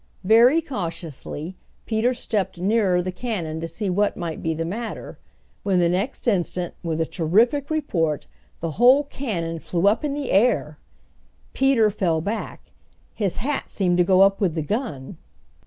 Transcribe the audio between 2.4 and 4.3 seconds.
nearer the cannon to see what